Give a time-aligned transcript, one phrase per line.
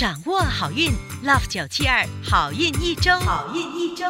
[0.00, 0.90] 掌握好运
[1.22, 4.06] ，Love 九七二好运一周，好运一周。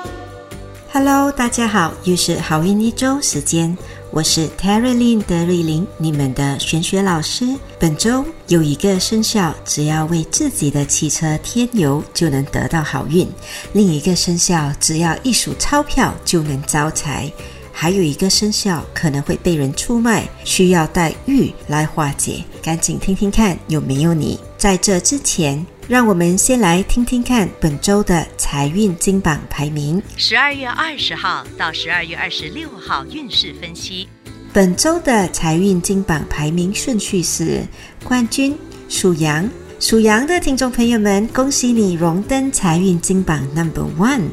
[0.92, 3.76] Hello，大家好，又是好运一周时间，
[4.12, 7.56] 我是 Terry Lin 德瑞琳，你们的玄学老师。
[7.80, 13.26] 本周有一个生肖，只要为自己的汽车添油，就能得到好运；
[13.72, 17.32] 另一个生肖，只要一数钞票就能招财；
[17.72, 22.44] 还有一个生肖可能会被人出卖，需要带玉来化解。
[22.62, 24.38] 赶紧听听看有没有你。
[24.56, 30.00] 在这之前，让我们先来听听看本周的财运金榜排名。
[30.16, 34.06] 十二月二十号到十二月二十六号运势分析。
[34.52, 37.66] 本周的财运金榜排名顺序是：
[38.04, 38.56] 冠军
[38.88, 39.50] 属羊，
[39.80, 44.28] 属羊的听众朋友们，恭喜你荣登财运金榜 Number One。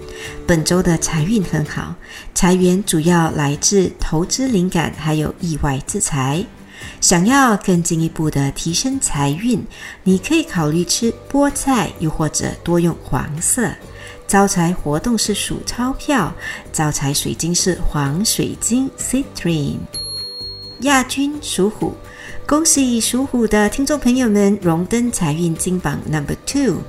[0.45, 1.95] 本周的财运很好，
[2.35, 6.45] 财源主要来自投资灵感，还有意外之财。
[7.01, 9.63] 想要更进一步的提升财运，
[10.03, 13.69] 你可以考虑吃菠菜，又或者多用黄色。
[14.27, 16.33] 招财活动是数钞票，
[16.73, 19.77] 招财水晶是黄水晶 （Citrine）。
[20.81, 21.93] 亚军属虎，
[22.45, 26.81] 恭喜属虎的听众朋友们荣登财运金榜 Number Two。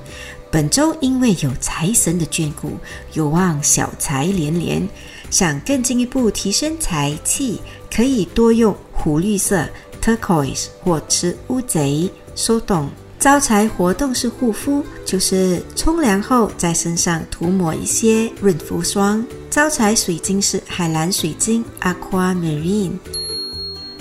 [0.51, 2.73] 本周因为有财神的眷顾，
[3.13, 4.87] 有望小财连连。
[5.29, 7.61] 想更进一步提升财气，
[7.93, 9.65] 可以多用湖绿色
[10.01, 19.25] （turquoise） 或吃乌贼 （so d o n 招财活动是护肤，就是冲凉后在身上涂抹一些润肤霜。
[19.49, 22.93] 招财水晶是海蓝水晶 （aquamarine）。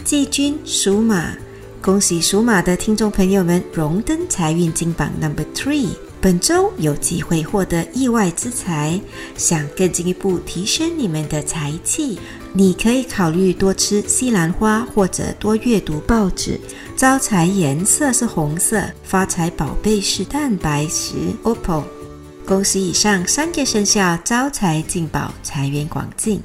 [0.05, 1.33] 季军属马，
[1.83, 5.89] 恭喜属马的听众朋友们荣登财运金榜 Number Three。
[6.21, 9.01] 本周有机会获得意外之财，
[9.37, 12.19] 想更进一步提升你们的财气，
[12.53, 16.59] 你可以考虑多吃西兰花或者多阅读报纸。
[16.97, 21.85] 招财颜色是红色，发财宝贝是蛋白石 （opal）。
[22.45, 26.43] 恭喜以上三个生肖招财进宝，财源广进。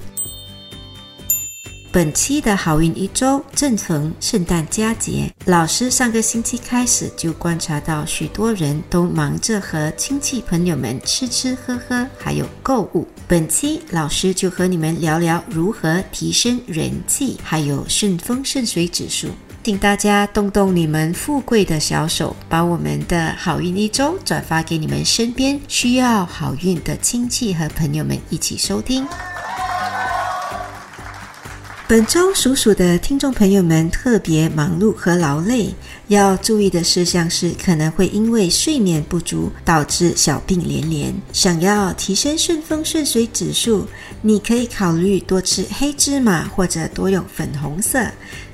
[1.94, 13.08] 本期的好运一周正逢圣诞佳节，老师上个星期开始就观察到许多人都忙着和亲戚朋友们吃吃喝喝，还有购物。
[13.28, 19.28] 本期老师就和你们聊聊如何提升人气，还有顺风顺水指数。
[19.64, 29.06] 请大家动动你们富贵的小手，把我们的好运一周转发给你们身边需要好运的亲戚和朋友们一起收听。
[31.94, 35.72] 本周属鼠的听众朋友们特别忙碌和劳累，
[36.08, 41.14] 要注意的事项是可能会因为睡眠不足导致小病连连。
[41.32, 43.86] 想要提升顺风顺水指数，
[44.24, 48.04] 你可以考虑多吃黑芝麻或者多用粉红色。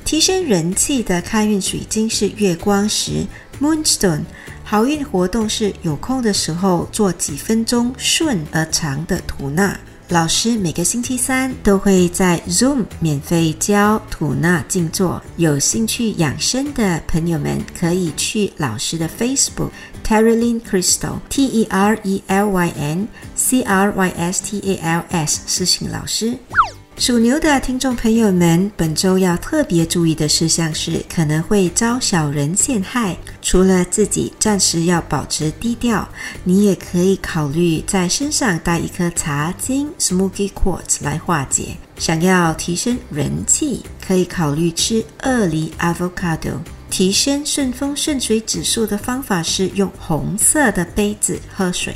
[0.04, 3.26] 提升人气的开运水晶是月光石
[3.62, 4.24] （Moonstone）。
[4.66, 9.80] 好运活动是有空的时候做几分钟顺而长的吐纳。
[10.10, 19.70] 老师每个星期三都会在 Zoom 免费教吐纳静坐，有兴趣养生的朋友们可以去老师的 Facebook
[20.04, 24.76] Terrylin Crystal T E R E L Y N C R Y S T A
[24.78, 26.36] L S 私信老师。
[27.00, 33.16] 属牛的听众朋友们，本周要特别注意的事项是，可能会遭小人陷害。
[33.42, 36.06] 除了自己暂时要保持低调，
[36.44, 41.78] 你也可以考虑在身上带一颗茶晶 （Smoky Quartz） 来化解。
[41.98, 46.58] 想要提升人气，可以考虑吃鳄梨 （Avocado）。
[46.90, 51.96] 提升顺风顺水指数的方法是用红色的杯子喝水。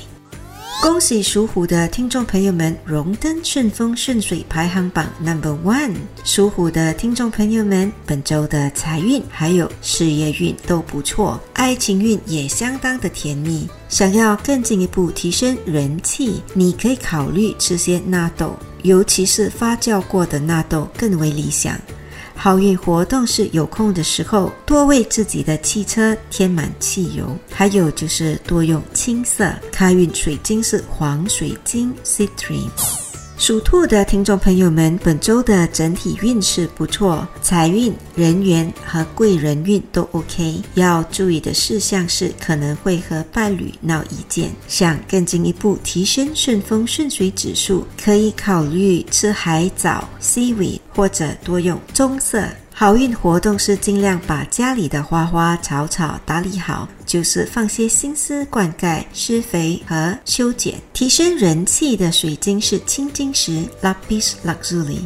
[0.82, 5.96] 恭喜属虎的听众朋友们荣登顺风顺水排行榜 Number One。
[6.26, 13.68] 属虎的听众朋友们，本周的财运还有事业运都不错，爱情运也相当的甜蜜。
[13.88, 21.80] 想要更进一步提升人气，你可以考虑吃些纳豆，尤其是发酵过的纳豆更为理想。
[22.36, 29.54] 好运活动是有空的时候多为自己的汽车添满汽油，还有就是多用青色。
[29.72, 33.13] 开运水晶是黄水晶 （Citrine）。
[33.36, 40.62] 属兔的听众朋友们，本周的整体运势不错，财运、人缘和贵人运都 OK。
[40.76, 44.52] 要注意的事项是，可能会和伴侣闹意见。
[44.68, 52.48] 想更进一步提升顺风顺水指数，可以考虑吃海藻西尾或者多用棕色。
[52.76, 60.82] 好运活动是尽量把家里的花花草草打理好，就是放些心思灌溉、施肥和修剪。
[60.92, 65.02] 提升人气的水晶是青金石 （Lapis Lazuli）。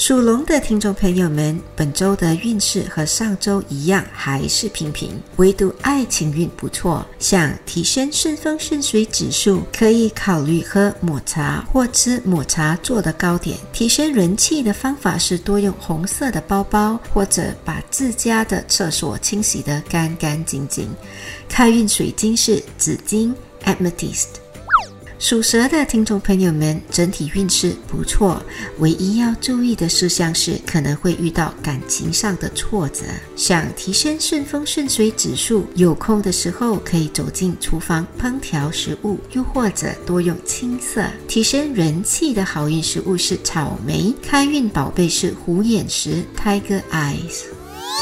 [0.00, 7.04] 属龙的听众朋友们，本周的运势和上周一样，还是平平，唯独爱情运不错。
[7.18, 13.58] 想提升顺风顺水指数，可以考虑喝抹茶或吃抹茶做的糕点。
[13.74, 20.88] 提升人气的方法是多用红色的包包，或者把自家的厕所清洗得干干净净。
[21.46, 23.34] 开运水晶是紫金
[23.66, 24.39] （Amethyst）。
[25.20, 28.42] 属蛇的听众朋友们，整体运势不错，
[28.78, 33.02] 唯一要注意的事项是可能会遇到感情上的挫折。
[33.36, 41.04] 想提升顺风顺水指数，有空的时候可以走进厨房烹调食物，又或者多用青色。
[41.28, 47.59] 提升人气的好运食物是草莓，开运宝贝是虎眼石 （Tiger Eyes）。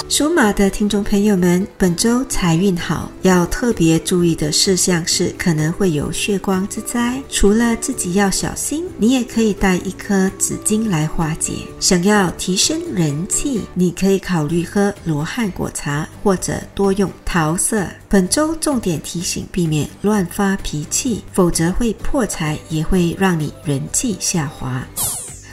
[0.08, 7.23] 属马的听众朋友们，本周财运好，要特别注意的事项是可能会有血光之灾。
[7.29, 11.52] 除了自己要小心，你也可以带一颗紫金来化解。
[11.79, 17.87] 想要提升人气，你可以考虑喝罗汉果茶，或者多用桃色。
[18.08, 24.82] 本周重点提醒，避免乱发脾气，否则会破财，也会让你人气下滑。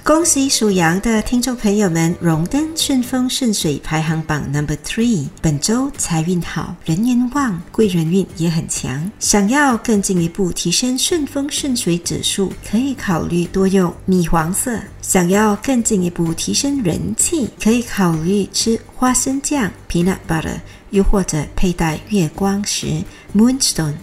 [0.06, 5.26] 恭喜属羊的听众朋友们，荣登顺风顺水排行榜 number three。
[5.42, 9.12] 本周财运好，人缘旺，贵人运也很强。
[9.18, 14.80] 想要更进一步提升顺风顺水指数，可以考虑多用米黄色。
[15.02, 20.60] 想要更进一步提升人气，可以考虑吃花生酱 （peanut butter），
[20.92, 23.02] 又或者佩戴月光石
[23.36, 23.96] （moonstone）。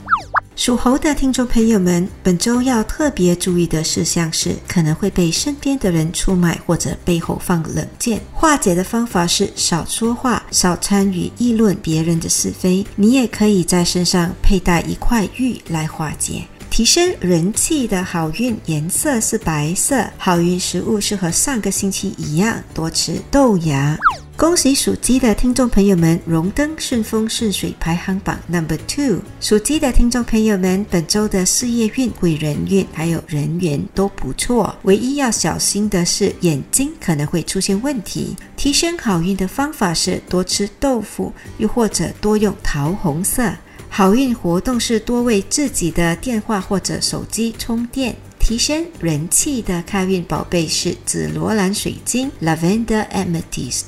[0.55, 8.21] 属猴的听众朋友们，本周要特别注意的事项是，可能会被身边的人出卖，或者背后放冷箭。
[8.33, 12.85] 化解的方法是少说话，少参与议论别人的是非。
[12.97, 16.45] 你也可以在身上佩戴一块玉来化解。
[16.73, 23.95] 提升人气的好运颜色是白色，好运食物是和上个星期一样，多吃豆芽。
[24.39, 29.19] 恭喜属鸡的听众朋友们荣登顺风顺水排行榜 number two。
[29.39, 38.35] 属鸡的听众朋友们，本周的事业运、贵人运还有人缘都不错，唯一要小心的是眼睛可能会出现问题。
[38.57, 43.53] 提升好运的方法是多吃豆腐，又或者多用桃红色。
[43.95, 48.17] 好运活动是多为自己的电话或者手机充电。
[48.39, 53.83] 提升人气的开运宝贝是紫罗兰水晶 （Lavender Amethyst）。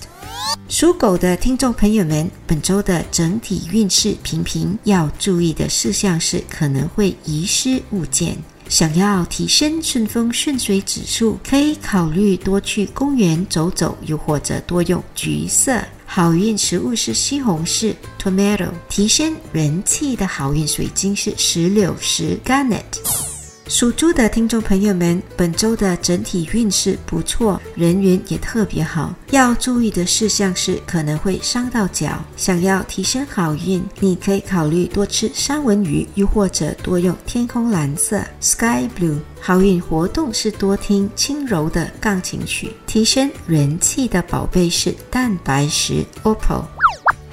[0.69, 8.37] 属狗的听众朋友们，本周的整体运势平平，要注意的事项是可能会遗失物件。
[8.69, 15.83] 想要提升顺风顺水指数，可以考虑多去公园走走，又或者多用橘色。
[16.17, 18.69] 好运食物是西红柿 （tomato）。
[18.89, 23.34] 提升人气的好运水晶是石榴石 （garnet）。
[23.67, 29.15] 属猪的听众朋友们，本周的整体运势不错，人缘也特别好。
[29.31, 32.23] 要注意的事项是可能会伤到脚。
[32.37, 39.19] 想要提升好运，你可以考虑多吃三文鱼，又或者多用天空蓝色 （sky blue）。
[39.41, 42.71] 好运活动是多听轻柔的钢琴曲。
[42.87, 46.65] 提升人气的宝贝是蛋白石 （opal）。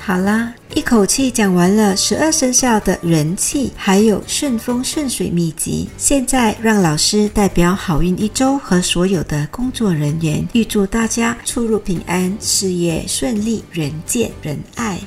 [0.04, 5.88] 好啦，一口气讲完了十二生肖的人气，还有顺风顺水秘籍。
[5.96, 15.00] 现在让老师代表好运一周和所有的工作人员，预祝大家出入平安，事业顺利，人见人爱。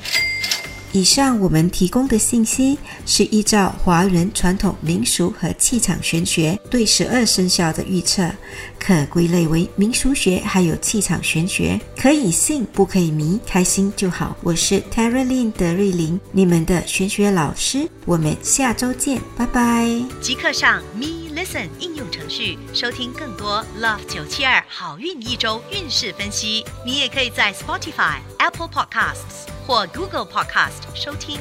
[0.95, 8.31] 以上我们提供的信息是依照华人传统民俗和气场玄学对十二生肖的预测，
[8.79, 14.37] 可归类为民俗学还有气场玄学，可以信不可以迷，开心就好。
[14.41, 19.85] 我是 Tara Lin 德瑞琳，你们的玄学老师，我们下周见，拜拜。
[20.21, 26.63] 即刻上 Me Listen 应用程序收听更多 Love 九七二好运一周运势分析。
[26.85, 29.54] 你也可以在 Spotify、Apple Podcasts。
[29.65, 31.39] 或 Google Podcast 收听。